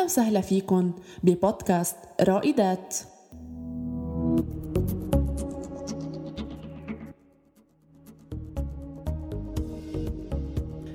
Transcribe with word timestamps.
أهلا 0.00 0.06
وسهلا 0.06 0.40
فيكن 0.40 0.92
ببودكاست 1.22 1.96
رائدات. 2.20 2.96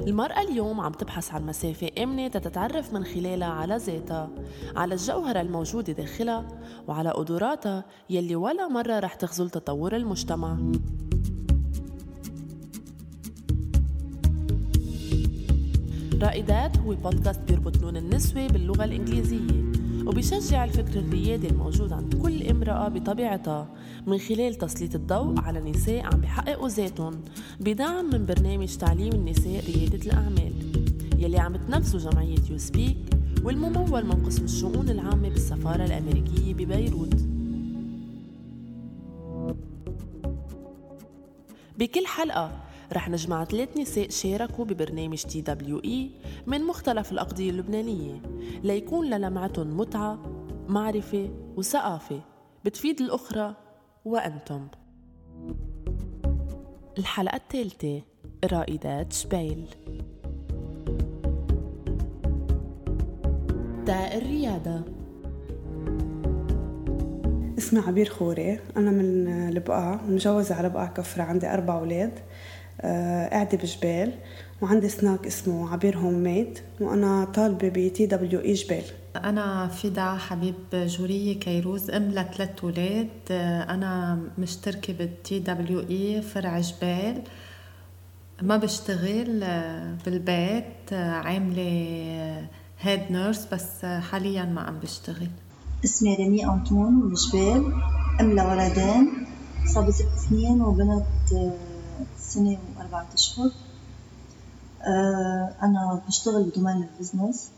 المرأة 0.07 0.41
اليوم 0.41 0.81
عم 0.81 0.91
تبحث 0.91 1.33
عن 1.33 1.45
مسافة 1.45 1.89
آمنة 2.03 2.27
تتعرف 2.27 2.93
من 2.93 3.03
خلالها 3.03 3.47
على 3.47 3.77
ذاتها 3.77 4.29
على 4.75 4.93
الجوهرة 4.93 5.41
الموجودة 5.41 5.93
داخلها 5.93 6.47
وعلى 6.87 7.09
قدراتها 7.09 7.85
يلي 8.09 8.35
ولا 8.35 8.67
مرة 8.67 8.99
رح 8.99 9.13
تخزل 9.13 9.49
تطور 9.49 9.95
المجتمع. 9.95 10.57
رائدات 16.25 16.77
هو 16.77 16.95
بودكاست 16.95 17.39
بيربط 17.47 17.77
لون 17.77 17.97
النسوة 17.97 18.47
باللغة 18.47 18.83
الإنجليزية 18.83 19.63
وبيشجع 20.05 20.63
الفكر 20.63 20.99
الريادي 20.99 21.47
الموجود 21.47 21.93
عند 21.93 22.15
كل 22.15 22.47
امرأة 22.47 22.87
بطبيعتها. 22.87 23.67
من 24.07 24.17
خلال 24.17 24.55
تسليط 24.55 24.95
الضوء 24.95 25.39
على 25.39 25.59
نساء 25.71 26.05
عم 26.05 26.21
بيحققوا 26.21 26.67
ذاتهم 26.67 27.21
بدعم 27.59 28.05
من 28.05 28.25
برنامج 28.25 28.75
تعليم 28.77 29.13
النساء 29.13 29.63
ريادة 29.65 30.05
الأعمال. 30.05 30.53
يلي 31.17 31.39
عم 31.39 31.55
تنفذه 31.55 32.09
جمعية 32.09 32.37
يو 32.51 32.57
سبيك 32.57 32.97
والممول 33.43 34.05
من 34.05 34.25
قسم 34.25 34.43
الشؤون 34.43 34.89
العامة 34.89 35.29
بالسفارة 35.29 35.85
الأمريكية 35.85 36.53
ببيروت. 36.53 37.15
بكل 41.79 42.05
حلقة 42.05 42.64
رح 42.93 43.09
نجمع 43.09 43.45
ثلاث 43.45 43.77
نساء 43.77 44.09
شاركوا 44.09 44.65
ببرنامج 44.65 45.23
TWE 45.23 46.11
من 46.47 46.63
مختلف 46.63 47.11
الأقضية 47.11 47.49
اللبنانية 47.49 48.21
ليكون 48.63 49.09
لجمعتهم 49.09 49.77
متعة 49.77 50.19
معرفة 50.67 51.29
وثقافة. 51.57 52.21
بتفيد 52.65 53.01
الأخرى 53.01 53.55
وأنتم. 54.05 54.67
الحلقة 56.97 57.35
الثالثة 57.35 58.01
رائدات 58.45 59.13
جبيل. 59.13 59.65
تاء 63.85 64.17
الريادة. 64.17 64.81
اسمي 67.57 67.79
عبير 67.79 68.09
خوري 68.09 68.59
أنا 68.77 68.91
من 68.91 69.27
البقعة 69.27 70.01
مجوزة 70.07 70.55
على 70.55 70.69
بقعة 70.69 70.93
كفرة 70.93 71.23
عندي 71.23 71.47
أربع 71.47 71.79
أولاد. 71.79 72.19
قاعدة 73.31 73.57
بجبيل 73.57 74.13
وعندي 74.61 74.89
سناك 74.89 75.25
اسمه 75.27 75.73
عبير 75.73 75.97
Home 75.97 76.13
Made 76.13 76.59
وأنا 76.81 77.25
طالبة 77.25 77.69
ب 77.69 77.93
TWE 77.93 78.39
جبيل. 78.39 78.83
أنا 79.15 79.67
فدا 79.67 80.15
حبيب 80.15 80.55
جورية 80.73 81.39
كيروز 81.39 81.89
أم 81.89 82.03
لثلاث 82.03 82.49
أولاد 82.63 83.07
آه، 83.31 83.73
أنا 83.73 84.19
مشتركة 84.37 84.93
بال 84.93 85.39
TWE 85.39 86.21
فرع 86.21 86.59
جبيل. 86.59 87.21
ما 88.41 88.57
بشتغل 88.57 89.43
آه، 89.43 89.97
بالبيت. 90.05 90.93
عاملة 90.93 92.47
head 92.81 93.11
nurse 93.11 93.47
بس 93.53 93.85
حاليا 93.85 94.43
ما 94.45 94.61
عم 94.61 94.79
بشتغل. 94.79 95.29
اسمي 95.85 96.15
ريمي 96.15 96.45
أنطون 96.45 96.93
من 96.93 97.13
جبيل 97.13 97.73
أم 98.21 98.31
لولدين 98.31 99.27
صار 99.73 99.91
ست 99.91 100.05
سنين 100.29 100.61
وبنت 100.61 101.03
سنة 102.35 102.57
وأربعة 102.77 103.07
أشهر. 103.13 103.51
آه، 104.81 105.55
أنا 105.63 106.01
بشتغل 106.07 106.43
ب 106.43 106.49
domain 106.49 106.83
ال 106.83 106.90
business. 106.90 107.49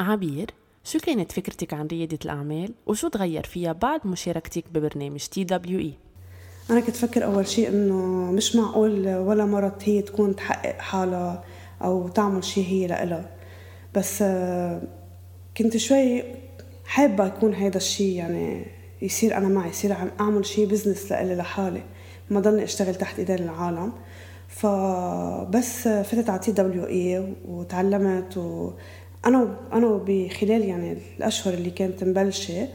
عبير 0.00 0.50
شو 0.84 0.98
كانت 0.98 1.32
فكرتك 1.32 1.74
عن 1.74 1.86
ريادة 1.86 2.18
الأعمال؟ 2.24 2.74
وشو 2.86 3.08
تغير 3.08 3.46
فيها 3.46 3.72
بعد 3.72 4.06
مشاركتك 4.06 4.64
ببرنامج 4.74 5.20
TWE؟ 5.26 5.94
أنا 6.70 6.80
كنت 6.80 6.96
فكر 6.96 7.24
أول 7.24 7.48
شيء 7.48 7.68
إنه 7.68 8.32
مش 8.32 8.56
معقول 8.56 9.08
ولا 9.08 9.44
مرة 9.44 9.78
هي 9.82 10.02
تكون 10.02 10.36
تحقق 10.36 10.78
حالها 10.78 11.44
أو 11.82 12.08
تعمل 12.08 12.44
شيء 12.44 12.66
هي 12.66 12.86
لإلها. 12.86 13.30
بس 13.94 14.22
آه، 14.22 14.82
كنت 15.56 15.76
شوي 15.76 16.24
حابة 16.84 17.26
يكون 17.26 17.54
هذا 17.54 17.76
الشيء 17.76 18.16
يعني 18.16 18.66
يصير 19.02 19.36
أنا 19.36 19.48
معي 19.48 19.70
يصير 19.70 19.92
عم 19.92 20.10
أعمل 20.20 20.46
شيء 20.46 20.66
business 20.66 21.12
لإلي 21.12 21.34
لحالي. 21.34 21.82
ما 22.30 22.40
ضلني 22.40 22.64
أشتغل 22.64 22.94
تحت 22.94 23.18
ايدين 23.18 23.38
العالم 23.38 23.92
فبس 24.48 25.88
فتت 25.88 26.30
على 26.30 26.38
TWE 26.38 27.34
وتعلمت 27.48 28.36
وأنا 28.36 29.56
أنا 29.72 30.00
بخلال 30.06 30.64
يعني 30.64 30.98
الأشهر 31.18 31.54
اللي 31.54 31.70
كانت 31.70 32.04
مبلشة 32.04 32.68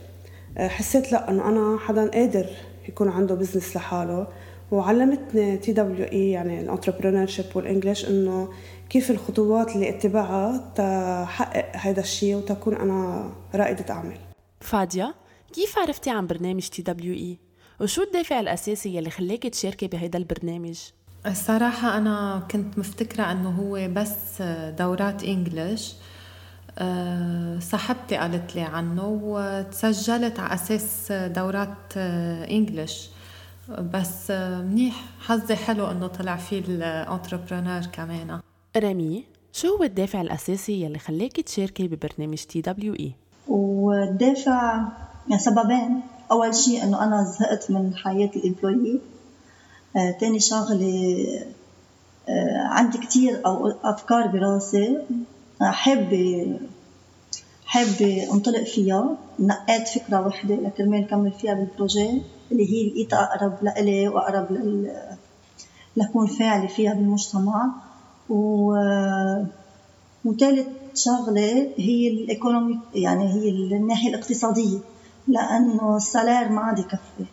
حسيت 0.57 1.12
لأ 1.12 1.29
إنه 1.29 1.50
أنا 1.50 1.78
حدا 1.79 2.09
قادر 2.09 2.45
يكون 2.89 3.09
عنده 3.09 3.35
business 3.36 3.75
لحاله. 3.75 4.28
وعلمتني 4.72 5.57
TWE 5.58 6.31
يعني 6.31 6.62
ال 6.62 6.65
entrepreneurship 6.65 7.25
وال 7.25 7.46
English 7.56 8.09
إنه 8.09 8.50
كيف 8.89 9.12
الخطوات 9.12 9.75
اللي 9.75 9.89
اتبعها 9.89 10.72
تحقق 10.75 11.75
هذا 11.75 12.00
الشيء 12.00 12.35
وتكون 12.35 12.75
أنا 12.75 13.29
رائدة 13.56 13.94
أعمال. 13.94 14.18
فاديا 14.62 15.13
كيف 15.53 15.79
عرفتي 15.79 16.09
عن 16.09 16.28
برنامج 16.28 16.68
TWE؟ 16.68 17.38
وشو 17.81 18.03
الدافع 18.03 18.40
الأساسي 18.40 18.96
يلي 18.96 19.09
خليكي 19.09 19.50
تشاركي 19.50 19.88
بهيدا 19.88 20.19
البرنامج؟ 20.19 20.80
الصراحة 21.25 21.97
أنا 21.97 22.44
كنت 22.52 22.78
مفتكرة 22.80 23.31
أنه 23.31 23.50
هو 23.50 23.88
بس 23.94 24.42
دورات 24.78 25.24
English. 25.24 25.94
أه، 26.78 27.59
صاحبتي 27.59 28.16
قالت 28.16 28.56
لي 28.56 28.62
عنه 28.62 29.19
وتسجلت 29.24 30.40
على 30.40 30.53
أساس 30.53 31.12
دورات 31.12 31.97
English. 32.52 33.09
بس 33.69 34.31
منيح. 34.31 35.06
حظي 35.19 35.56
حلو 35.56 35.92
أنه 35.92 36.08
طلع 36.08 36.36
فيه 36.36 36.59
ال 36.59 36.69
entrepreneur 36.69 37.81
كمان. 37.81 38.40
رامي 38.78 39.24
شو 39.53 39.75
هو 39.78 39.84
الدافع 39.84 40.22
الأساسي 40.22 40.81
يلي 40.81 41.00
خليكي 41.00 41.42
تشاركي 41.42 41.88
ببرنامج 41.88 42.38
TW 42.38 42.94
E؟ 42.94 43.14
والدافع 43.48 44.86
سببين. 45.38 46.02
أول 46.31 46.56
شيء 46.56 46.84
إنه 46.84 47.03
أنا 47.03 47.24
زهقت 47.24 47.72
من 47.72 47.96
حياة 47.96 48.30
ال 48.36 48.43
employee 48.43 49.00
آه، 49.96 50.12
تاني 50.19 50.40
شغلة 50.40 50.92
آه، 52.30 52.64
عندي 52.68 52.97
كتير 52.97 53.42
أو 53.46 53.68
أفكار 53.84 54.28
براسي. 54.28 54.97
آه، 55.62 55.72
حابة 55.72 56.59
حابة 57.66 58.28
أنطلق 58.34 58.64
فيها. 58.64 59.16
نقيت 59.40 59.88
فكرة 59.88 60.28
وحدة 60.28 60.56
لكرمال 60.56 61.08
كمل 61.08 61.31
فيها 61.31 61.53
بالبروجي 61.53 62.22
اللي 62.52 62.72
هي 62.74 62.90
لقيتها 62.90 63.24
أقرب 63.24 63.53
لإلي 63.62 64.08
وأقرب 64.08 64.52
لل 64.52 64.92
لكون 65.98 66.28
فاعلة 66.28 66.68
فيها 66.68 66.94
بالمجتمع. 66.94 67.69
و 68.30 68.74
وثالث 70.25 70.68
شغلة 70.96 71.68
هي 71.78 72.08
الإيكونومي 72.08 72.80
يعني 72.94 73.24
هي 73.34 73.50
الناحية 73.78 74.09
الاقتصادية. 74.09 74.80
لأنه 75.28 75.98
السالير 75.98 76.50
ما 76.50 76.62
عاد 76.62 76.80
يكفي 76.80 77.26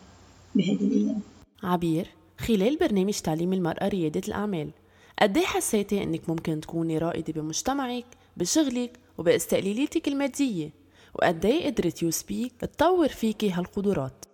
بهيدي 0.55 0.85
الأيام. 0.85 1.19
عبير 1.63 2.07
خلال 2.37 2.77
برنامج 2.77 3.13
تعليم 3.13 3.53
المرأة 3.53 3.87
ريادة 3.87 4.21
الأعمال 4.27 4.69
قد 5.21 5.37
إيه 5.37 5.45
حسيتي 5.45 6.03
إنك 6.03 6.29
ممكن 6.29 6.61
تكوني 6.61 6.97
رائدة 6.97 7.33
بمجتمعك 7.33 8.05
بشغلك 8.37 8.91
وباستقلاليتك 9.17 10.07
المادية؟ 10.07 10.69
وقد 11.15 11.45
إيه 11.45 11.65
قدرت 11.65 12.03
U 12.03 12.11
Speak 12.11 12.53
تطور 12.59 13.07
فيكي 13.07 13.51
هالقدرات؟ 13.51 14.25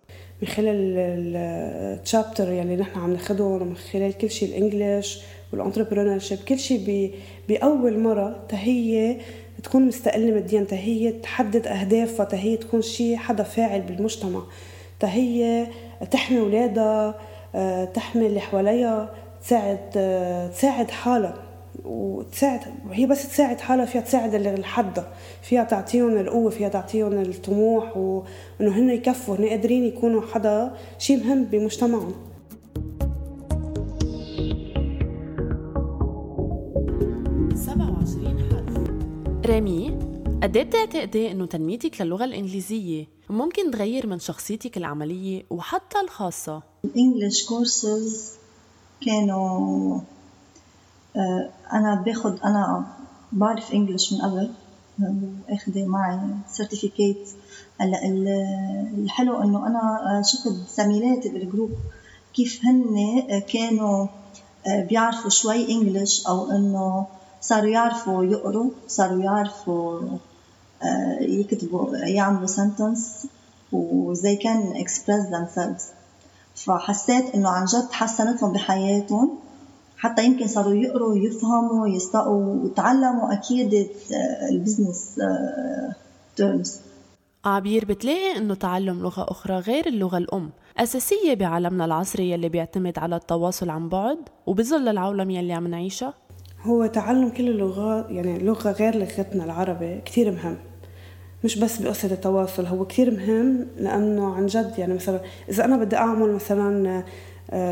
من 0.42 0.48
خلال 0.48 0.96
ال 0.96 1.16
chapter 1.16 2.52
يلي 2.52 2.76
نحن 2.76 2.98
عم 3.00 3.12
ناخذهم 3.12 3.62
ومن 3.62 3.76
خلال 3.76 4.12
كل 4.18 4.30
شيء 4.30 4.48
ال 4.48 4.55
English 4.55 5.04
وال 5.04 5.18
entrepreneurship 5.52 6.38
كل 6.38 6.58
شيء 6.58 7.14
بأول 7.48 7.98
مرة 7.98 8.46
تهي 8.48 9.20
تكون 9.66 9.86
مستقلة 9.86 10.34
ماديا 10.34 10.64
تهي 10.64 11.12
تحدد 11.12 11.66
أهدافها 11.66 12.26
تهي 12.26 12.56
تكون 12.56 12.82
شيء 12.82 13.16
حدا 13.16 13.42
فاعل 13.42 13.80
بالمجتمع. 13.80 14.42
تهي 15.00 15.66
تحمي 16.10 16.40
أولادها 16.40 17.14
آه، 17.54 17.84
تحمي 17.84 18.26
اللي 18.26 18.40
حواليها 18.40 19.14
تساعد 19.42 19.78
آه، 19.96 20.48
تساعد 20.48 20.90
حالها. 20.90 21.34
وتساعد 21.84 22.60
وهي 22.88 23.06
بس 23.06 23.28
تساعد 23.28 23.60
حالها 23.60 23.84
فيها 23.84 24.00
تساعد 24.00 24.34
اللي 24.34 24.64
حدها 24.64 25.08
فيها 25.42 25.64
تعطيهم 25.64 26.16
القوة 26.16 26.50
فيها 26.50 26.68
تعطيهم 26.68 27.12
الطموح. 27.12 27.96
وإنه 27.96 28.78
هن 28.78 28.90
يكفوا 28.90 29.36
هن 29.36 29.48
قادرين 29.48 29.84
يكونوا 29.84 30.22
حدا 30.32 30.72
شيء 30.98 31.24
مهم 31.24 31.44
بمجتمعهم. 31.44 32.14
رامي 39.46 39.88
قد 40.42 40.56
إيه 40.56 40.64
بتعتقدي 40.64 41.30
إنه 41.30 41.46
تنميتك 41.46 42.00
للغة 42.00 42.24
الإنجليزية 42.24 43.06
ممكن 43.30 43.70
تغير 43.70 44.06
من 44.06 44.18
شخصيتك 44.18 44.76
العملية 44.76 45.42
وحتى 45.50 46.00
الخاصة؟ 46.00 46.62
ال 46.84 46.91
English 46.91 47.44
courses 47.44 48.32
كانوا 49.06 50.00
آه، 51.16 51.50
أنا 51.72 52.02
باخد 52.06 52.40
أنا 52.40 52.86
بعرف 53.32 53.72
English 53.72 54.12
من 54.12 54.20
قبل 54.20 54.50
واخدة 55.50 55.86
معي 55.86 56.18
certificate 56.48 57.28
هلا 57.80 57.98
الحلو 58.98 59.42
إنه 59.42 59.66
أنا 59.66 60.22
شفت 60.24 60.52
زميلاتي 60.76 61.28
بال 61.28 61.40
group 61.40 61.70
كيف 62.34 62.60
هن 62.64 62.96
كانوا 63.52 64.06
بيعرفوا 64.66 65.30
شوي 65.30 65.68
English 65.72 66.26
أو 66.26 66.50
إنه 66.50 67.06
صاروا 67.48 67.70
يعرفوا 67.70 68.24
يقروا 68.24 68.70
صاروا 68.88 69.22
يعرفوا 69.22 70.00
آه، 70.82 71.18
يكتبوا 71.20 71.96
يعملوا 71.96 72.46
sentence 72.46 73.26
و 73.72 73.85
they 73.85 74.36
can 74.36 74.76
express 74.76 75.26
themselves. 75.26 75.82
فحسيت 76.54 77.34
إنه 77.34 77.48
عن 77.48 77.64
جد 77.64 77.92
حسنت 77.92 78.42
لهم 78.42 78.52
بحياتهم. 78.52 79.38
حتى 79.98 80.24
يمكن 80.24 80.46
صاروا 80.46 80.74
يقروا 80.74 81.12
ويفهموا 81.12 81.88
يستقوا 81.88 82.54
وتعلموا 82.54 83.32
أكيد 83.32 83.88
ال 84.50 84.58
business 84.58 85.20
terms 86.36 86.80
عبير 87.44 87.84
بتلاقي 87.84 88.36
إنه 88.36 88.54
تعلم 88.54 89.02
لغة 89.02 89.26
أخرى 89.30 89.58
غير 89.58 89.86
اللغة 89.86 90.18
الأم 90.18 90.50
أساسية 90.78 91.34
بعالمنا 91.34 91.84
العصري 91.84 92.30
يلي 92.30 92.48
بيعتمد 92.48 92.98
على 92.98 93.16
التواصل 93.16 93.70
عن 93.70 93.88
بعد 93.88 94.18
وبظل 94.46 94.88
العولمة 94.88 95.34
يلي 95.34 95.52
عم 95.52 95.66
نعيشها؟ 95.66 96.14
هو 96.62 96.86
تعلم 96.86 97.28
كل 97.28 97.48
اللغات 97.48 98.06
يعني 98.10 98.38
لغة 98.38 98.70
غير 98.70 98.96
لغتنا 98.96 99.44
العربي 99.44 100.00
كتير 100.04 100.30
مهم. 100.30 100.56
مش 101.44 101.58
بس 101.58 101.78
بقصة 101.82 102.12
التواصل 102.12 102.66
هو 102.66 102.84
كتير 102.84 103.10
مهم 103.10 103.66
لأنه 103.78 104.34
عن 104.34 104.46
جد 104.46 104.72
يعني 104.78 104.94
مثلا 104.94 105.20
إذا 105.48 105.64
أنا 105.64 105.76
بدي 105.76 105.96
أعمل 105.96 106.32
مثلا 106.32 107.02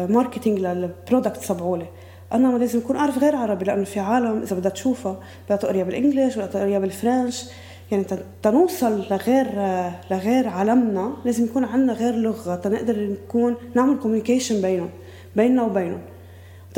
marketing 0.06 0.58
لل 0.58 0.77
product 0.77 1.44
تبعولي 1.44 1.86
أنا 2.32 2.48
ما 2.50 2.58
لازم 2.58 2.78
أكون 2.78 2.96
أعرف 2.96 3.18
غير 3.18 3.36
عربي 3.36 3.64
لأنه 3.64 3.84
في 3.84 4.00
عالم 4.00 4.42
إذا 4.42 4.56
بدها 4.56 4.70
تشوفها 4.70 5.16
بدها 5.46 5.56
تقريها 5.56 5.84
بال 5.84 5.95
English 5.95 6.34
بدها 6.34 6.46
تقريها 6.46 6.78
بال 6.78 6.93
French. 6.93 7.44
يعني 7.90 8.04
تنوصل 8.42 9.04
لغير 9.10 9.46
لغير 10.10 10.48
عالمنا 10.48 11.12
لازم 11.24 11.44
يكون 11.44 11.64
عندنا 11.64 11.92
غير 11.92 12.14
لغة 12.14 12.54
تنقدر 12.54 13.00
نكون 13.00 13.56
نعمل 13.74 13.98
communication 13.98 14.62
بينهم 14.62 14.90
بيننا 15.36 15.62
وبينهم. 15.62 16.00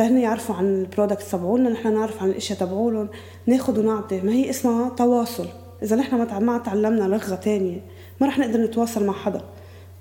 هن 0.00 0.18
يعرفوا 0.18 0.54
عن 0.54 0.80
ال 0.80 0.85
product 0.85 1.22
تبعولنا 1.22 1.70
نحن 1.70 1.94
نعرف 1.94 2.22
عن 2.22 2.30
الإشياء 2.30 2.58
تبعولهم 2.58 3.08
ناخذ 3.46 3.80
ونعطي. 3.80 4.20
ما 4.20 4.32
هي 4.32 4.50
اسمها 4.50 4.88
تواصل. 4.88 5.46
إذا 5.82 5.96
نحن 5.96 6.40
ما 6.44 6.58
تعلمنا 6.58 7.04
لغة 7.04 7.34
تانية 7.34 7.80
ما 8.20 8.26
رح 8.26 8.38
نقدر 8.38 8.60
نتواصل 8.60 9.06
مع 9.06 9.12
حدا 9.12 9.40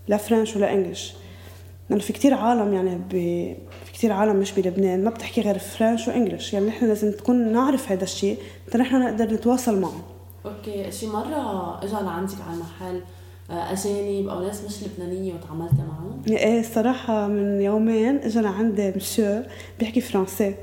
لا 0.08 0.18
فرنش 0.18 0.56
ولا 0.56 0.74
انجلش 0.74 1.14
لأنه 1.90 2.02
في 2.02 2.14
كتير 2.14 2.34
عالم 2.34 2.74
يعني 2.74 2.96
ب... 2.96 3.12
في 3.86 3.92
كتير 3.94 4.12
عالم 4.12 4.36
مش 4.36 4.52
بلبنان 4.52 5.04
ما 5.04 5.10
بتحكي 5.10 5.42
غير 5.42 5.60
فرنش 5.60 6.08
وانجلش 6.08 6.54
يعني 6.54 6.68
نحن 6.68 6.88
لازم 6.88 7.12
تكون 7.12 7.54
نعرف 7.54 7.92
هذا 7.92 8.04
الشيء 8.04 8.38
حتى 8.68 8.78
نحن 8.78 9.02
نقدر 9.02 9.34
نتواصل 9.34 9.80
معهم 9.82 10.02
أوكي 10.46 10.92
شي 10.92 11.08
مرة 11.08 11.84
اجى 11.84 11.94
لعندك 11.94 12.42
على 12.48 12.54
المحل 12.54 13.02
أجانب 13.50 14.28
أو 14.28 14.42
ناس 14.42 14.64
مش 14.64 14.84
لبنانية 14.84 15.34
وتعاملتي 15.34 15.76
معهم؟ 15.76 16.22
إيه 16.28 16.60
الصراحه 16.60 17.28
من 17.28 17.62
يومين 17.62 18.18
اجى 18.18 18.42
لعندي 18.42 18.94
مسيو 18.96 19.44
بيحكي 19.80 20.02
فرنسي. 20.02 20.56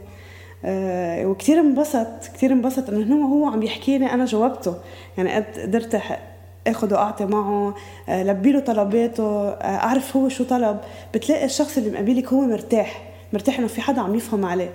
أه 0.65 1.27
وكثير 1.27 1.61
انبسط 1.61 2.07
كثير 2.35 2.53
انبسط 2.53 2.91
إنه 2.91 3.27
هو 3.27 3.47
عم 3.47 3.63
يحكيني 3.63 4.15
أنا 4.15 4.25
جاوبته. 4.25 4.75
يعني 5.19 5.35
قدرت 5.35 6.03
اخذ 6.67 6.95
واعطي 6.95 7.27
معه 7.27 7.75
آه، 8.09 8.23
لبي 8.23 8.53
له 8.53 8.61
طلباته 8.61 9.49
آه، 9.49 9.77
أعرف 9.77 10.17
هو 10.17 10.29
شو 10.29 10.45
طلب. 10.45 10.79
بتلاقي 11.15 11.45
الشخص 11.45 11.79
اللي 11.79 11.91
مقابلك 11.91 12.33
هو 12.33 12.41
مرتاح 12.41 13.03
مرتاح 13.33 13.59
إنه 13.59 13.67
في 13.67 13.81
حدا 13.81 14.01
عم 14.01 14.15
يفهم 14.15 14.45
عليه. 14.45 14.71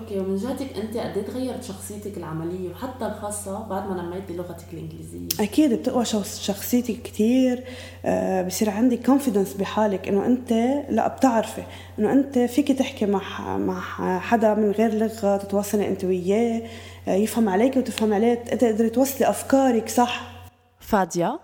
okay 0.00 0.18
ومن 0.20 0.36
جهتك 0.36 0.76
أنت 0.76 0.96
قد 0.96 1.16
إيه 1.16 1.24
تغيرت 1.24 1.64
شخصيتك 1.64 2.16
العملية 2.16 2.70
وحتى 2.70 3.06
الخاصة 3.06 3.66
بعد 3.68 3.88
ما 3.88 4.02
نميتي 4.02 4.36
لغتك 4.36 4.64
الإنجليزية؟ 4.72 5.44
أكيد 5.44 5.74
بتقوى 5.74 6.04
شخصيتك 6.04 7.02
كثير 7.02 7.64
آه 8.04 8.42
بصير 8.42 8.70
عندك 8.70 9.06
confidence 9.06 9.54
بحالك 9.54 10.08
إنه 10.08 10.26
أنت 10.26 10.52
لا 10.88 11.08
بتعرفي 11.08 11.62
إنه 11.98 12.12
أنت 12.12 12.38
فيك 12.38 12.72
تحكي 12.72 13.06
مع 13.06 13.56
مع 13.56 13.80
حدا 14.18 14.54
من 14.54 14.70
غير 14.70 14.94
لغة 14.94 15.36
تتواصلي 15.36 15.88
أنت 15.88 16.04
وياه 16.04 16.62
آه 17.08 17.14
يفهم 17.14 17.48
عليك 17.48 17.76
وتفهم 17.76 18.14
عليه 18.14 18.34
تقدري 18.34 18.90
توصلي 18.90 19.28
أفكارك 19.30 19.88
صح؟ 19.88 20.32
فاديا 20.80 21.38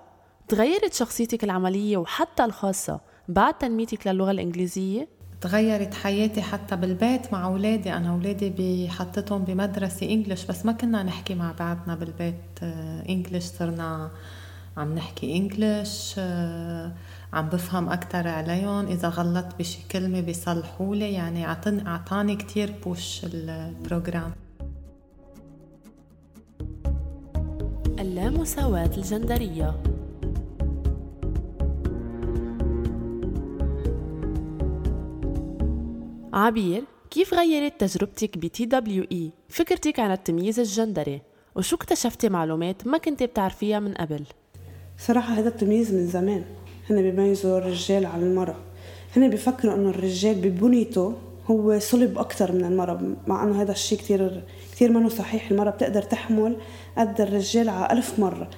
تغيرت 0.49 0.95
شخصيتك 0.95 1.45
العملية 1.45 1.97
وحتى 1.97 2.45
الخاصة 2.45 3.01
بعد 3.29 3.55
تنميتك 3.59 4.07
للغة 4.07 4.31
الإنجليزية؟ 4.31 5.18
تغيرت 5.41 5.95
حياتي 5.95 6.43
حتى 6.43 6.77
بالبيت 6.77 7.33
مع 7.33 7.45
أولادي. 7.45 7.93
أنا 7.93 8.11
أولادي 8.11 8.53
بحطتهم 8.59 9.45
بمدرسة 9.45 10.11
إنجلش 10.11 10.45
بس 10.45 10.67
ما 10.67 10.73
كنا 10.73 11.03
نحكي 11.03 11.35
مع 11.35 11.53
بعضنا 11.59 11.95
بالبيت. 11.95 12.35
إنجلش 13.09 13.47
آه، 13.47 13.59
صرنا 13.59 14.11
عم 14.77 14.95
نحكي 14.95 15.37
English 15.37 16.15
آه، 16.19 16.93
عم 17.33 17.49
بفهم 17.49 17.89
أكتر 17.89 18.29
عليهم. 18.29 18.87
إذا 18.87 19.09
غلطت 19.09 19.59
بشي 19.59 19.79
كلمة 19.91 20.21
بيصلحوا 20.21 20.97
لي 20.97 21.13
يعني 21.13 21.47
أعطاني 21.87 22.37
كتير 22.37 22.75
push 22.85 23.21
ال 23.25 23.38
program 23.38 24.33
اللامساواة 27.99 28.91
الجندرية. 28.97 29.98
عبير 36.39 36.85
كيف 37.11 37.35
غيرت 37.35 37.81
تجربتك 37.81 38.39
ب 38.39 38.47
TWE 38.47 39.31
فكرتك 39.49 40.01
عن 40.01 40.13
التمييز 40.13 40.61
الجندري. 40.61 41.21
وشو 41.57 41.77
اكتشفتي 41.77 42.29
معلومات 42.29 42.87
ما 42.87 42.99
كنت 42.99 43.23
بتعرفيها 43.23 43.81
من 43.81 43.95
قبل؟ 43.95 44.25
صراحة 44.99 45.35
هذا 45.35 45.49
التمييز 45.49 45.95
من 45.95 46.07
زمان. 46.07 46.45
هن 46.91 47.03
بيميزوا 47.03 47.59
الرجال 47.59 48.07
عن 48.07 48.23
المرأة. 48.23 48.57
هن 49.17 49.31
بيفكروا 49.31 49.75
إنه 49.75 49.91
الرجال 49.91 50.35
ببنيته 50.35 51.15
هو 51.51 51.79
صلب 51.79 52.19
أكثر 52.19 52.53
من 52.53 52.65
المرأة 52.65 53.01
مع 53.27 53.45
إنه 53.45 53.63
هذا 53.63 53.73
الشيء 53.73 53.99
كثير 53.99 54.43
كثير 54.73 54.93
منه 54.93 55.09
صحيح. 55.09 55.51
المرأة 55.51 55.71
بتقدر 55.71 56.03
تحمل 56.03 56.57
قد 56.99 57.21
الرجال 57.21 57.69
على 57.69 57.99
ألف 57.99 58.19
مرة. 58.19 58.51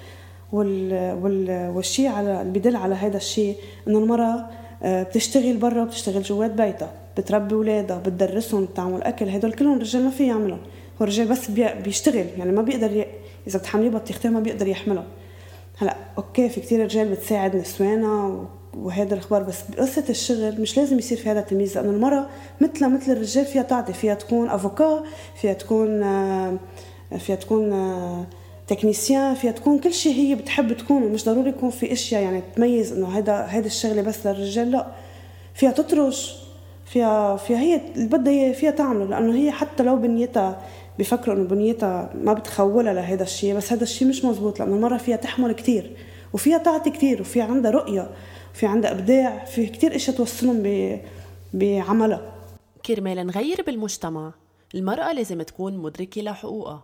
وال... 0.51 0.93
وال... 1.23 1.71
والشيء 1.75 2.07
على 2.07 2.41
اللي 2.41 2.59
بدل 2.59 2.75
على 2.75 2.95
هذا 2.95 3.17
الشيء 3.17 3.55
إنه 3.87 3.99
المرأة 3.99 4.49
آه، 4.83 5.03
بتشتغل 5.03 5.57
برا 5.57 5.83
وبتشتغل 5.83 6.23
جوات 6.23 6.51
بيتها. 6.51 7.00
بتربي 7.17 7.55
اولادها 7.55 7.97
بتدرسهم 7.97 8.65
بتعمل 8.65 9.03
أكل 9.03 9.29
هدول 9.29 9.53
كلهم 9.53 9.75
الرجال 9.75 10.03
ما 10.03 10.09
في 10.09 10.27
يعملهم. 10.27 10.59
هو 11.01 11.03
الرجال 11.03 11.27
بس 11.27 11.51
بيشتغل 11.83 12.25
يعني 12.37 12.51
ما 12.51 12.61
بيقدر 12.61 12.91
ي... 12.91 13.05
إذا 13.47 13.59
بتحمليه 13.59 13.89
بطيختين 13.89 14.31
ما 14.31 14.39
بيقدر 14.39 14.67
يحملها 14.67 15.03
هلأ 15.77 15.95
أوكي 16.17 16.49
في 16.49 16.61
كتير 16.61 16.83
رجال 16.83 17.09
بتساعد 17.09 17.55
نسوانها 17.55 18.47
وهذا 18.77 19.13
الأخبار 19.13 19.43
بس 19.43 19.61
بقصة 19.69 20.03
الشغل 20.09 20.61
مش 20.61 20.77
لازم 20.77 20.97
يصير 20.99 21.17
في 21.17 21.29
هذا 21.29 21.39
التمييز 21.39 21.77
لأنه 21.77 21.89
المراه 21.89 22.27
مثلها 22.61 22.89
مثل 22.89 23.11
الرجال 23.11 23.45
فيها 23.45 23.61
تعطي 23.61 23.93
فيها 23.93 24.13
تكون 24.13 24.49
افوكا 24.49 25.03
فيها 25.41 25.53
تكون 25.53 26.03
آه، 26.03 26.57
فيها 27.19 27.35
تكون 27.35 27.73
آه، 27.73 28.25
تكنيسيان 28.67 29.35
فيها 29.35 29.51
تكون 29.51 29.79
كل 29.79 29.93
شيء 29.93 30.13
هي 30.13 30.35
بتحب 30.35 30.73
تكون 30.73 31.03
ومش 31.03 31.25
ضروري 31.25 31.49
يكون 31.49 31.69
في 31.69 31.93
إشياء 31.93 32.21
يعني 32.21 32.41
تميز 32.55 32.93
إنه 32.93 33.17
هذا 33.17 33.41
هذا 33.41 33.67
الشغلة 33.67 34.01
بس 34.01 34.27
للرجال 34.27 34.71
لا. 34.71 34.87
فيها 35.53 35.71
تطرش. 35.71 36.50
فيها 36.91 37.35
فيها 37.35 37.59
هي 37.59 37.81
اللي 37.95 38.07
بدها 38.07 38.53
فيها 38.53 38.71
تعمله 38.71 39.05
لأنه 39.05 39.35
هي 39.35 39.51
حتى 39.51 39.83
لو 39.83 39.95
بنيتها 39.95 40.61
بفكروا 40.99 41.35
إنه 41.35 41.43
بنيتها 41.43 42.13
ما 42.15 42.33
بتخولها 42.33 42.93
لهذا 42.93 43.23
الشيء 43.23 43.55
بس 43.55 43.73
هذا 43.73 43.83
الشيء 43.83 44.07
مش 44.07 44.25
مزبوط 44.25 44.59
لأنه 44.59 44.75
المراه 44.75 44.97
فيها 44.97 45.15
تحمل 45.15 45.51
كثير 45.51 45.97
وفيها 46.33 46.57
تعطي 46.57 46.89
كثير 46.89 47.21
وفي 47.21 47.41
عندها 47.41 47.71
رؤية 47.71 48.09
في 48.53 48.65
عندها 48.65 48.91
إبداع 48.91 49.45
في 49.45 49.67
كثير 49.67 49.95
اشياء 49.95 50.17
توصلهم 50.17 50.63
بعملها. 51.53 52.33
كرمال 52.85 53.27
نغير 53.27 53.61
بالمجتمع 53.61 54.33
المرأة 54.75 55.13
لازم 55.13 55.41
تكون 55.41 55.77
مدركة 55.77 56.21
لحقوقها. 56.21 56.83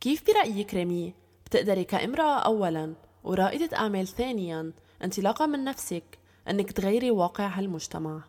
كيف 0.00 0.22
برأيك 0.26 0.74
ريمي 0.74 1.14
بتقدري 1.46 1.84
كامرأة 1.84 2.38
أولا 2.38 2.92
ورائدة 3.24 3.76
أعمال 3.76 4.06
ثانيا 4.06 4.72
انطلاقا 5.04 5.46
من 5.46 5.64
نفسك 5.64 6.04
أنك 6.50 6.72
تغيري 6.72 7.10
واقع 7.10 7.46
هالمجتمع؟ 7.46 8.20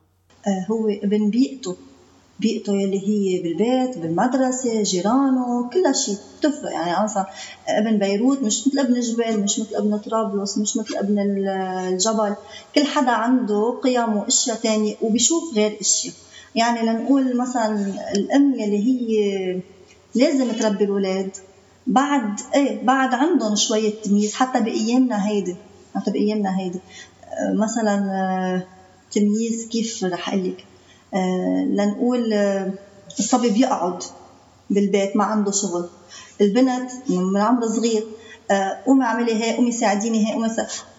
هو 0.48 0.88
ابن 0.89 1.29
بيئته. 1.29 1.75
بيئته 2.39 2.74
يلي 2.75 3.07
هي 3.07 3.41
بالبيت 3.43 3.98
بالمدرسة 3.98 4.83
جيرانه 4.83 5.69
كل 5.74 5.95
شيء 5.95 6.15
بتفرق 6.39 6.71
يعني 6.71 7.03
مثلا 7.03 7.25
ابن 7.67 7.98
بيروت 7.98 8.41
مش 8.43 8.67
مثل 8.67 8.79
ابن 8.79 9.00
جبال 9.00 9.43
مش 9.43 9.60
مثل 9.60 9.75
ابن 9.75 9.98
طرابلس 9.98 10.57
مش 10.57 10.77
مثل 10.77 10.98
ابن 10.98 11.19
الجبل. 11.19 12.36
كل 12.75 12.86
حدا 12.86 13.12
عنده 13.12 13.79
قيم 13.83 14.17
وأشياء 14.17 14.57
تانية 14.57 14.95
وبيشوف 15.01 15.53
غير 15.55 15.77
أشياء. 15.81 16.13
يعني 16.55 16.81
لنقول 16.81 17.38
مثلا 17.38 17.93
الأم 18.15 18.53
يلي 18.60 18.77
هي 18.88 19.62
لازم 20.15 20.51
تربي 20.51 20.83
الأولاد 20.83 21.31
بعد 21.88 22.39
إيه 22.55 22.83
بعد 22.83 23.13
عندهم 23.13 23.55
شوية 23.55 23.93
تمييز 24.03 24.33
حتى 24.33 24.62
بأيامنا 24.62 25.27
هيدي 25.29 25.55
حتى 25.95 26.12
بأيامنا 26.12 26.60
هيدي. 26.60 26.79
آه، 27.39 27.53
مثلا 27.53 27.95
آه، 27.95 28.63
تمييز 29.12 29.68
كيف 29.68 30.03
رح 30.03 30.30
أقول 30.30 30.48
لك 30.48 30.65
آه 31.13 31.65
لنقول 31.65 32.34
آه 32.34 32.72
الصبي 33.20 33.50
بيقعد 33.50 34.03
بالبيت 34.70 35.18
ما 35.18 35.24
عنده 35.24 35.51
شغل. 35.51 35.86
البنت 36.41 36.91
من 37.10 37.38
عمر 37.38 37.68
صغير 37.68 38.03
آه، 38.51 38.77
قومي 38.86 39.06
اعملي 39.06 39.44
هي 39.44 39.56
قومي 39.56 39.72
ساعديني 39.72 40.27
هي 40.27 40.34
قومي 40.34 40.50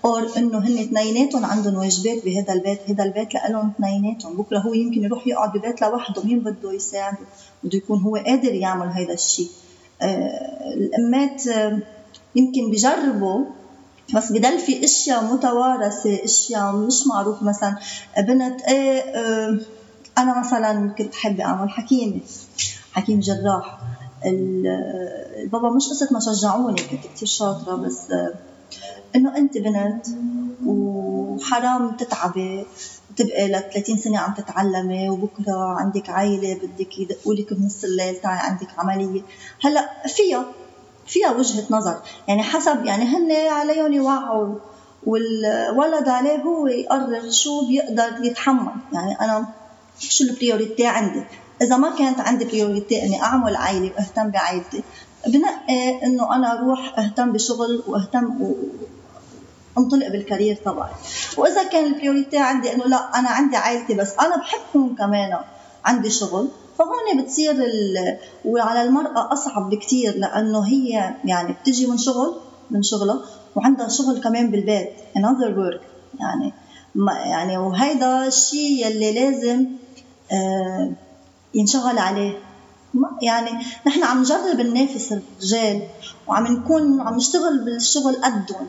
اور 0.05 0.29
إنه 0.37 0.59
هن 0.59 0.79
اثنيناتهم 0.79 1.45
عندهم 1.45 1.75
واجبات 1.75 2.25
بهذا 2.25 2.53
البيت 2.53 2.79
هذا 2.91 3.05
البيت 3.05 3.35
لهم 3.35 3.73
اثنيناتهم. 3.77 4.37
بكرة 4.37 4.59
هو 4.59 4.73
يمكن 4.75 5.03
يروح 5.03 5.27
يقعد 5.27 5.53
ببيت 5.59 5.83
لوحده 5.83 6.23
مين 6.23 6.41
بده 6.41 6.73
يساعده؟ 6.73 7.19
بده 7.65 7.79
يكون 7.79 8.01
هو 8.01 8.17
قادر 8.17 8.55
يعمل 8.55 8.87
هذا 8.87 9.13
الشيء 9.13 9.49
الأمات 10.77 11.47
يمكن 12.37 12.71
بجربوا 12.71 13.45
بس 14.15 14.33
بضل 14.33 14.59
في 14.59 14.85
أشياء 14.85 15.25
متوارثة 15.25 16.25
أشياء 16.25 16.77
مش 16.77 17.07
معروف. 17.07 17.43
مثلا 17.43 17.77
بنت 18.19 18.63
إيه 18.63 19.01
أنا 20.19 20.41
مثلا 20.41 20.95
كنت 20.99 21.15
حابه 21.15 21.45
أعمل 21.45 21.71
حكيمة 21.71 22.21
حكيم 22.93 23.21
جراح. 23.21 23.79
البابا 24.27 25.71
مش 25.71 25.89
قصة 25.89 26.09
ما 26.13 26.21
شجعوني 26.21 26.83
كنت 26.83 27.07
كثير 27.15 27.29
شاطرة 27.29 27.77
بس 27.77 28.13
إنه 29.17 29.37
أنت 29.37 29.59
بنت 29.59 30.07
وحرام 30.67 31.97
تتعبي 31.97 32.67
تبقي 33.17 33.49
ل 33.49 33.63
30 33.75 33.97
سنة 33.99 34.19
عم 34.19 34.35
تتعلمي 34.35 35.09
وبكرة 35.11 35.75
عندك 35.79 36.11
عائلة 36.11 36.55
بدك 36.55 36.99
يدقوا 36.99 37.35
لك 37.35 37.53
بنص 37.53 37.85
الليل 37.85 38.17
تعي 38.17 38.39
عندك 38.39 38.69
عملية. 38.79 39.23
هلأ 39.61 39.89
فيها 40.09 40.47
فيها 41.07 41.31
وجهة 41.31 41.65
نظر. 41.71 41.97
يعني 42.29 42.43
حسب 42.43 42.85
يعني 42.85 43.05
هن 43.05 43.33
عليهم 43.33 43.93
يوعوا 43.93 44.55
والولد 45.07 46.09
عليه 46.09 46.43
هو 46.43 46.67
يقرر 46.67 47.31
شو 47.31 47.69
بيقدر 47.69 48.25
يتحمل. 48.25 48.73
يعني 48.93 49.21
أنا 49.21 49.49
شو 49.99 50.25
ال 50.25 50.32
priority 50.32 50.87
عندي؟ 50.87 51.23
إذا 51.63 51.77
ما 51.77 51.97
كانت 51.99 52.21
عندي 52.21 52.45
priority 52.45 53.03
إني 53.03 53.23
أعمل 53.23 53.57
عائلة 53.57 53.91
وأهتم 53.97 54.31
بعائلتي 54.31 54.83
بنقي 55.27 56.05
إنه 56.05 56.37
أنا 56.37 56.59
أروح 56.59 56.99
أهتم 56.99 57.33
بشغل 57.33 57.83
وأهتم 57.87 58.43
و... 58.43 58.55
انطلق 59.79 60.09
بال 60.09 60.21
career 60.21 60.57
تبعي. 60.57 60.91
وإذا 61.37 61.65
كان 61.65 61.85
ال 61.85 61.91
priority 61.91 62.39
عندي 62.39 62.75
إنه 62.75 62.85
لا 62.85 63.19
أنا 63.19 63.29
عندي 63.29 63.57
عائلتي 63.57 63.95
بس 63.95 64.13
أنا 64.21 64.37
بحبهم 64.37 64.95
كمان 64.97 65.39
عندي 65.85 66.11
شغل 66.11 66.49
فهون 66.79 67.23
بتصير 67.23 67.51
ال... 67.51 68.17
وعلى 68.45 68.83
المرأة 68.83 69.33
أصعب 69.33 69.71
بكتير 69.71 70.17
لأنه 70.17 70.67
هي 70.67 71.15
يعني 71.25 71.53
بتجي 71.53 71.87
من 71.87 71.99
شغل 71.99 72.35
من 72.71 72.83
شغلها 72.83 73.21
وعندها 73.57 73.89
شغل 73.89 74.21
كمان 74.21 74.51
بالبيت 74.51 74.91
another 75.19 75.51
work 75.57 75.81
يعني 76.21 76.53
ما 76.95 77.13
يعني 77.13 77.59
وهيدا 77.59 78.27
الشيء 78.27 78.87
يلي 78.87 79.13
لازم 79.13 79.67
آه 80.33 80.93
ينشغل 81.55 81.99
عليه. 81.99 82.39
يعني 83.23 83.51
نحن 83.87 84.05
عم 84.05 84.21
نجرب 84.21 84.61
ننافس 84.61 85.13
الرجال 85.13 85.83
وعم 86.29 86.47
نكون 86.47 87.01
عم 87.01 87.17
نشتغل 87.17 87.65
بالشغل 87.65 88.15
قدهم 88.15 88.67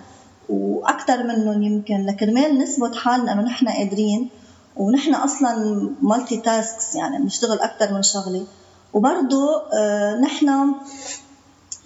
وأكثر 0.50 1.24
منهم 1.24 1.64
يمكن 1.64 2.06
لكرمال 2.06 2.60
نثبت 2.60 2.96
حالنا 2.96 3.32
إنه 3.34 3.42
نحن 3.42 3.68
قادرين. 3.68 4.30
ونحن 4.78 5.14
أصلا 5.14 5.56
مالتي 6.02 6.38
تاسكس 6.38 6.96
يعني 6.96 7.18
بنشتغل 7.18 7.60
أكثر 7.60 7.94
من 7.94 8.04
شغلة. 8.04 8.46
وبرضه 8.94 9.62
آه 9.74 10.16
نحن 10.16 10.48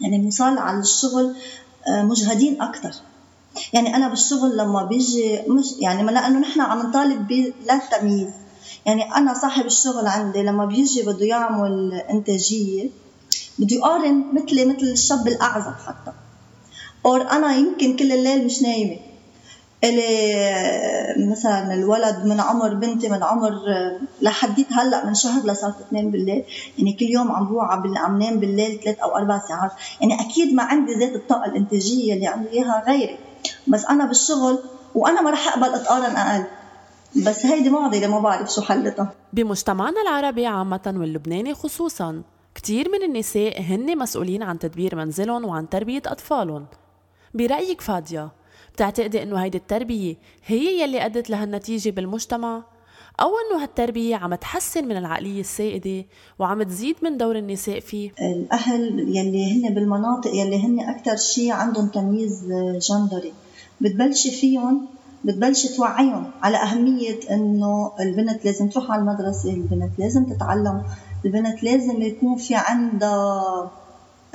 يعني 0.02 0.18
بنوصل 0.18 0.58
على 0.58 0.80
الشغل 0.80 1.36
آه 1.88 2.04
مجهدين 2.04 2.62
أكثر 2.62 2.92
يعني 3.74 3.96
أنا 3.96 4.08
بالشغل 4.08 4.58
لما 4.58 4.84
بيجي 4.84 5.40
مش 5.48 5.66
يعني 5.80 6.04
لأنه 6.04 6.40
نحن 6.40 6.62
عم 6.62 6.88
نطالب 6.90 7.28
بلا 7.28 7.78
تمييز. 7.92 8.30
يعني 8.86 9.16
أنا 9.16 9.34
صاحب 9.34 9.66
الشغل 9.66 10.08
عندي 10.08 10.44
لما 10.44 10.66
بيجي 10.66 11.02
بده 11.02 11.26
يعمل 11.26 11.94
إنتاجية 11.94 12.90
بده 13.60 13.76
يقارن 13.76 14.24
مثلي 14.34 14.66
مثل 14.66 14.86
الشاب 14.92 15.28
الأعزب 15.28 15.74
حتى. 15.88 16.12
اور 17.06 17.22
أنا 17.32 17.56
يمكن 17.56 17.96
كل 17.96 18.12
الليل 18.12 18.46
مش 18.46 18.62
نايمة. 18.62 18.98
إلي 19.84 21.32
مثلا 21.32 21.74
الولد 21.74 22.26
من 22.26 22.40
عمر 22.40 22.74
بنتي 22.74 23.10
من 23.10 23.24
عمر 23.24 23.54
لحديت 24.22 24.74
هلأ 24.74 25.06
من 25.06 25.14
شهر 25.14 25.46
لصارت 25.46 25.82
اثنين 25.82 26.12
بالليل. 26.12 26.44
يعني 26.78 26.94
كل 26.94 27.06
يوم 27.06 27.32
عم 27.32 27.48
بوعى 27.48 27.82
عم 27.98 28.20
نام 28.20 28.40
بالليل 28.40 28.80
ثلاث 28.84 29.00
أو 29.00 29.16
أربع 29.16 29.40
ساعات. 29.48 29.72
يعني 30.02 30.22
أكيد 30.22 30.54
ما 30.54 30.64
عندي 30.64 30.94
ذات 30.94 31.16
الطاقة 31.16 31.46
الإنتاجية 31.46 32.14
اللي 32.14 32.28
عنده 32.28 32.52
إياها 32.52 32.84
غيري. 32.88 33.18
بس 33.68 33.86
أنا 33.86 34.06
بالشغل 34.06 34.60
وأنا 34.96 35.22
ما 35.22 35.32
رح 35.32 35.48
أقبل 35.48 35.74
أتقارن 35.74 36.16
أقل. 36.16 36.44
بس 37.26 37.46
هيدي 37.46 37.70
معضلة 37.70 38.08
ما 38.08 38.20
بعرف 38.20 38.54
شو 38.54 38.62
حلتها. 38.62 39.12
بمجتمعنا 39.34 40.02
العربي 40.02 40.46
عامة 40.46 40.94
واللبناني 40.98 41.54
خصوصا 41.54 42.22
كتير 42.56 42.90
من 42.90 43.04
النساء 43.04 43.62
هن 43.62 43.98
مسؤولين 43.98 44.44
عن 44.44 44.60
تدبير 44.60 44.96
منزلهم 44.96 45.46
وعن 45.46 45.70
تربية 45.70 46.02
أطفالهم. 46.06 46.66
برأيك 47.34 47.82
فاديا 47.82 48.30
بتعتقدي 48.78 49.24
إنه 49.24 49.38
هيدي 49.38 49.58
التربية 49.58 50.16
هي 50.46 50.82
يلي 50.82 51.06
أدت 51.06 51.30
لهالنتيجة 51.30 51.90
بالمجتمع؟ 51.90 52.64
أو 53.20 53.28
إنه 53.28 53.64
هالتربية 53.64 54.16
عم 54.16 54.36
تحسن 54.36 54.86
من 54.88 54.98
العقلية 54.98 55.40
السائدة 55.40 56.06
وعم 56.40 56.64
تزيد 56.64 56.96
من 57.02 57.18
دور 57.18 57.36
النساء 57.38 57.80
فيه؟ 57.80 58.12
الأهل 58.22 59.00
يلي 59.00 59.54
هن 59.54 59.74
بالمناطق 59.74 60.32
يلي 60.36 60.66
هن 60.66 60.80
أكثر 60.80 61.16
شيء 61.16 61.52
عندهم 61.52 61.88
تمييز 61.88 62.46
جندري 62.82 63.34
بتبلشي 63.82 64.32
فيهم 64.32 64.86
بتبلش 65.26 65.66
توعيهم 65.66 66.32
على 66.42 66.58
أهمية 66.58 67.20
إنه 67.32 67.92
البنت 68.00 68.46
لازم 68.46 68.70
تروح 68.70 68.92
على 68.92 69.02
المدرسة، 69.02 69.54
البنت 69.54 70.00
لازم 70.00 70.26
تتعلم، 70.26 70.84
البنت 71.26 71.64
لازم 71.64 72.02
يكون 72.02 72.36
في 72.38 72.56
عندها 72.56 73.72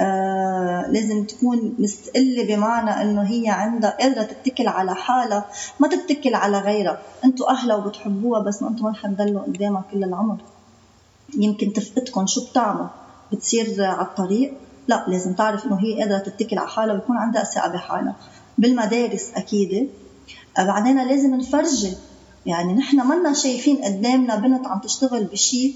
آه 0.00 0.87
لازم 0.90 1.25
تكون 1.25 1.75
مستقلة 1.78 2.44
بمعنى 2.44 2.90
إنه 3.02 3.22
هي 3.22 3.49
عندها 3.49 3.96
قادرة 4.00 4.22
تتكل 4.22 4.68
على 4.68 4.94
حالها 4.94 5.44
ما 5.80 5.88
تتكل 5.88 6.34
على 6.34 6.58
غيرها. 6.58 6.99
أنتوا 7.25 7.50
أهلها 7.50 7.76
وبتحبوها 7.76 8.40
بس 8.40 8.62
ما 8.62 8.68
أنتوا 8.68 8.90
ما 8.90 8.94
حتضلوا 8.94 9.42
قدامها 9.42 9.84
كل 9.92 10.04
العمر. 10.04 10.37
يمكن 11.38 11.72
تفقدكم 11.72 12.26
شو 12.26 12.50
بتعمل؟ 12.50 12.87
بتصير 13.32 13.84
على 13.84 14.06
الطريق؟ 14.06 14.52
لا 14.88 15.04
لازم 15.08 15.32
تعرف 15.32 15.66
إنه 15.66 15.78
هي 15.80 16.00
قادرة 16.00 16.18
تتكل 16.18 16.58
على 16.58 16.68
حالها 16.68 16.94
ويكون 16.94 17.16
عندها 17.16 17.44
ثقة 17.44 17.68
بحالها. 17.68 18.16
بالمدارس 18.58 19.30
أكيد. 19.37 19.88
بعدين 20.58 21.08
لازم 21.08 21.34
نفرجي. 21.34 21.92
يعني 22.46 22.75
نحن 22.75 22.96
منا 23.06 23.32
شايفين 23.32 23.76
قدامنا 23.76 24.37
بنت 24.37 24.66
عم 24.66 24.78
تشتغل 24.78 25.25
بشيء 25.25 25.75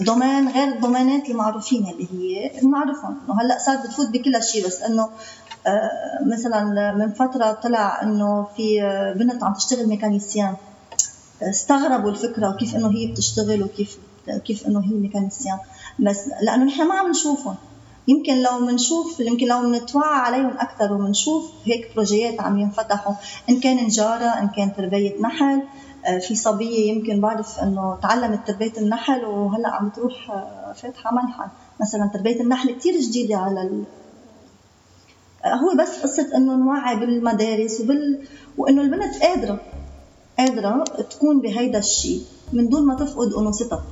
domaine 0.00 0.48
غير 0.48 0.68
الدومينات 0.68 1.28
المعروفين 1.30 1.86
اللي 1.88 2.08
هي 2.12 2.60
بنعرفهم 2.62 3.16
إنه 3.24 3.40
هلأ 3.40 3.58
صارت 3.58 3.86
بتفوت 3.86 4.10
بكل 4.10 4.42
شيء 4.42 4.66
بس 4.66 4.82
إنه 4.82 5.08
آه، 5.66 5.90
مثلا 6.32 6.92
من 6.98 7.12
فترة 7.12 7.52
طلع 7.52 8.02
إنه 8.02 8.48
في 8.56 8.80
بنت 9.18 9.44
عم 9.44 9.52
تشتغل 9.54 9.86
mécanicien. 9.88 10.56
استغربوا 11.42 12.10
الفكرة 12.10 12.50
وكيف 12.54 12.74
إنه 12.76 12.88
هي 12.90 13.12
بتشتغل 13.12 13.62
وكيف 13.62 13.98
كيف 14.44 14.66
إنه 14.66 14.80
هي 14.80 14.94
mécanicien. 14.94 15.58
بس 15.98 16.28
لأنه 16.42 16.64
نحن 16.64 16.88
ما 16.88 16.94
عم 16.94 17.10
نشوفهم. 17.10 17.56
يمكن 18.08 18.42
لو 18.42 18.66
بنشوف 18.66 19.20
يمكن 19.20 19.46
لو 19.46 19.62
بنتوعى 19.62 20.18
عليهم 20.20 20.56
أكثر 20.58 20.92
وبنشوف 20.92 21.50
هيك 21.64 21.94
بروجيات 21.94 22.40
عم 22.40 22.58
ينفتحوا 22.58 23.14
إن 23.48 23.60
كان 23.60 23.76
نجارة 23.76 24.24
إن 24.40 24.48
كان 24.48 24.72
تربية 24.76 25.20
نحل 25.20 25.54
آه، 25.54 25.62
في 26.04 26.34
صبية 26.34 26.92
يمكن 26.92 27.20
بعرف 27.20 27.58
إنه 27.58 27.98
تعلمت 28.02 28.46
تربية 28.46 28.72
النحل 28.78 29.24
وهلأ 29.24 29.68
عم 29.68 29.88
تروح 29.88 30.30
آه، 30.30 30.72
فاتحة 30.72 31.14
منحل 31.14 31.48
مثلا 31.80 32.10
تربية 32.14 32.40
النحل 32.40 32.70
كثير 32.70 33.00
جديدة 33.00 33.36
على 33.36 33.62
ال... 33.62 33.84
آه، 35.44 35.54
هو 35.54 35.76
بس 35.80 36.02
قصة 36.02 36.36
إنه 36.36 36.56
نوعي 36.56 36.96
بالمدارس 36.96 37.80
وبال 37.80 38.26
وإنه 38.58 38.82
البنت 38.82 39.22
قادرة 39.22 39.60
قادرة 40.38 40.84
تكون 40.84 41.40
بهيدا 41.40 41.78
الشيء 41.78 42.22
من 42.52 42.68
دون 42.68 42.86
ما 42.86 42.94
تفقد 42.94 43.32
انوثتها 43.32 43.84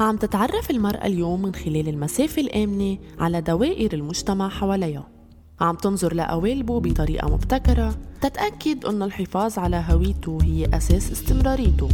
عم 0.00 0.16
تتعرف 0.16 0.70
المرأة 0.70 1.06
اليوم 1.06 1.42
من 1.42 1.54
خلال 1.54 1.88
المسافة 1.88 2.42
الآمنة 2.42 2.98
على 3.18 3.40
دوائر 3.40 3.92
المجتمع 3.92 4.48
حواليها. 4.48 5.15
عم 5.60 5.74
تنظر 5.74 6.14
لقوالبه 6.14 6.80
بطريقة 6.80 7.28
مبتكرة. 7.28 7.94
تتأكد 8.20 8.84
أن 8.84 9.02
الحفاظ 9.02 9.58
على 9.58 9.84
هويته 9.90 10.38
هي 10.42 10.76
أساس 10.76 11.12
استمراريته 11.12 11.88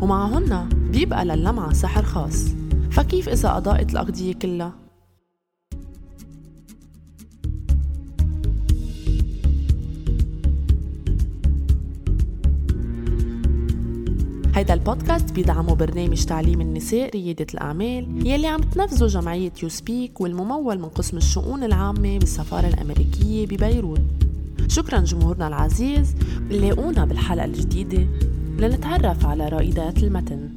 ومعهن 0.00 0.68
بيبقى 0.92 1.24
للمعة 1.24 1.72
سحر 1.72 2.02
خاص. 2.02 2.46
فكيف 2.90 3.28
إذا 3.28 3.56
أضاءت 3.56 3.92
الأغذية 3.92 4.34
كلها؟ 4.34 4.81
هيدا 14.62 14.74
البودكاست 14.74 15.32
بيدعمه 15.32 15.74
برنامج 15.74 16.24
تعليم 16.24 16.60
النساء 16.60 17.10
ريادة 17.10 17.46
الأعمال 17.54 18.26
يلي 18.26 18.46
عم 18.46 18.60
تنفذه 18.60 19.06
جمعية 19.06 19.52
يوسبيك 19.62 20.20
والممول 20.20 20.78
من 20.78 20.84
قسم 20.84 21.16
الشؤون 21.16 21.64
العامة 21.64 22.18
بالسفارة 22.18 22.68
الأمريكية 22.68 23.46
ببيروت. 23.46 24.00
شكرا 24.68 25.00
جمهورنا 25.00 25.48
العزيز 25.48 26.14
لاقونا 26.50 27.04
بالحلقة 27.04 27.44
الجديدة. 27.44 28.06
لنتعرف 28.58 29.26
على 29.26 29.48
رائدات 29.48 29.98
المتن. 29.98 30.51